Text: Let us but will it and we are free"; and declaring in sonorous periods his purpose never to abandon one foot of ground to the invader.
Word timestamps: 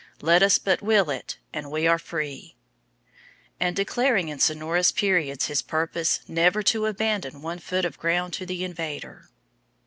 Let 0.23 0.41
us 0.41 0.57
but 0.57 0.81
will 0.81 1.11
it 1.11 1.37
and 1.53 1.69
we 1.69 1.85
are 1.85 1.99
free"; 1.99 2.55
and 3.59 3.75
declaring 3.75 4.29
in 4.29 4.39
sonorous 4.39 4.91
periods 4.91 5.45
his 5.45 5.61
purpose 5.61 6.21
never 6.27 6.63
to 6.63 6.87
abandon 6.87 7.43
one 7.43 7.59
foot 7.59 7.85
of 7.85 7.99
ground 7.99 8.33
to 8.33 8.47
the 8.47 8.63
invader. 8.63 9.29